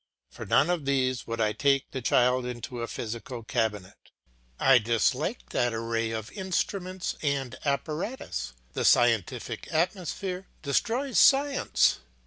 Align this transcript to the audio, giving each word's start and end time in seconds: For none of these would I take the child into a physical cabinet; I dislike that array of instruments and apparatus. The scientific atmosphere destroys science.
For 0.31 0.47
none 0.47 0.71
of 0.71 0.85
these 0.85 1.27
would 1.27 1.39
I 1.39 1.53
take 1.53 1.91
the 1.91 2.01
child 2.01 2.43
into 2.43 2.81
a 2.81 2.87
physical 2.87 3.43
cabinet; 3.43 4.09
I 4.59 4.79
dislike 4.79 5.49
that 5.49 5.75
array 5.75 6.09
of 6.09 6.31
instruments 6.31 7.15
and 7.21 7.55
apparatus. 7.65 8.53
The 8.73 8.83
scientific 8.83 9.71
atmosphere 9.71 10.47
destroys 10.63 11.19
science. 11.19 11.99